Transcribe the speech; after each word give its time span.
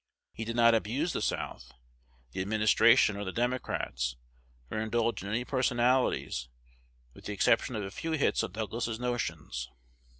He 0.33 0.45
did 0.45 0.55
not 0.55 0.73
abuse 0.73 1.13
the 1.13 1.21
South, 1.21 1.73
the 2.31 2.41
administration, 2.41 3.17
or 3.17 3.23
the 3.23 3.31
Democrats, 3.31 4.15
or 4.71 4.79
indulge 4.79 5.21
in 5.21 5.29
any 5.29 5.45
personalities, 5.45 6.49
with 7.13 7.25
the 7.25 7.33
exception 7.33 7.75
of 7.75 7.83
a 7.83 7.91
few 7.91 8.13
hits 8.13 8.43
at 8.43 8.53
Douglas's 8.53 8.99
notions. 8.99 9.69